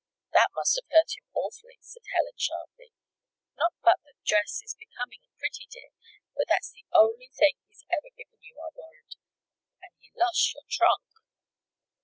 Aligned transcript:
"That 0.33 0.47
must 0.55 0.81
have 0.81 0.89
hurt 0.89 1.15
him 1.15 1.29
awfully," 1.35 1.77
said 1.79 2.01
Helen, 2.11 2.33
sharply. 2.35 2.91
"Not 3.55 3.75
but 3.83 3.97
that 4.03 4.15
the 4.17 4.25
dress 4.27 4.59
is 4.65 4.73
becoming 4.73 5.19
and 5.23 5.37
pretty, 5.37 5.67
dear. 5.69 5.89
But 6.35 6.45
that's 6.49 6.71
the 6.71 6.85
only 6.91 7.29
thing 7.31 7.57
he's 7.67 7.85
ever 7.91 8.09
given 8.17 8.41
you, 8.41 8.57
I 8.65 8.69
warrant 8.73 9.15
and 9.83 9.93
he 9.99 10.11
lost 10.17 10.55
your 10.55 10.63
trunk!" 10.67 11.05